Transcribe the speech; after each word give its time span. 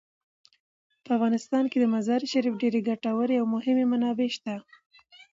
په 1.03 1.09
افغانستان 1.17 1.63
کې 1.71 1.77
د 1.79 1.85
مزارشریف 1.95 2.53
ډیرې 2.61 2.81
ګټورې 2.89 3.35
او 3.41 3.45
مهمې 3.55 3.85
منابع 3.91 4.29
شته. 4.35 4.55